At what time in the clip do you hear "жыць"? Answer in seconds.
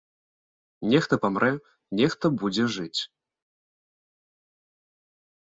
2.77-3.01